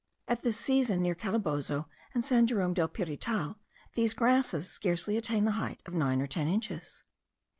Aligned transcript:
At 0.27 0.41
this 0.41 0.57
season, 0.57 1.03
near 1.03 1.13
Calabozo 1.13 1.85
and 2.15 2.25
San 2.25 2.47
Jerome 2.47 2.73
del 2.73 2.87
Pirital, 2.87 3.57
these 3.93 4.15
grasses 4.15 4.67
scarcely 4.67 5.15
attain 5.15 5.45
the 5.45 5.51
height 5.61 5.79
of 5.85 5.93
nine 5.93 6.19
or 6.23 6.27
ten 6.27 6.47
inches. 6.47 7.03